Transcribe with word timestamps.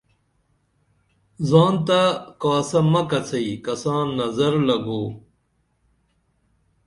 زان 1.49 1.73
تہ 1.87 2.01
کاسہ 2.41 2.79
مکڅئی 2.91 3.53
کساں 3.65 4.03
نظر 4.17 4.53
لگو 4.67 5.03